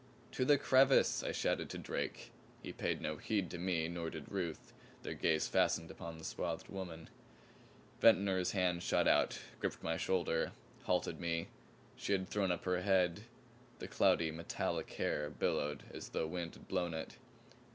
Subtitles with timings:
[0.31, 2.31] "To the crevice," I shouted to Drake.
[2.63, 6.69] He paid no heed to me, nor did Ruth their gaze fastened upon the swathed
[6.69, 7.07] woman.
[7.99, 10.53] Ventnor's hand shot out, gripped my shoulder,
[10.85, 11.49] halted me.
[11.95, 13.25] She had thrown up her head.
[13.77, 17.17] The cloudy METALLIC hair billowed as though wind had blown it.